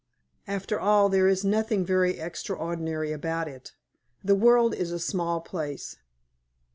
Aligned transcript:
"After 0.47 0.79
all, 0.79 1.09
there 1.09 1.27
is 1.27 1.45
nothing 1.45 1.85
very 1.85 2.17
extraordinary 2.17 3.11
about 3.11 3.47
it. 3.47 3.75
The 4.23 4.33
world 4.33 4.73
is 4.73 4.91
a 4.91 4.97
small 4.97 5.41
place." 5.41 5.97